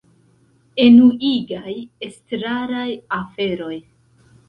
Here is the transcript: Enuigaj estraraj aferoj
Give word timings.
Enuigaj 0.85 1.77
estraraj 2.09 2.89
aferoj 3.23 3.83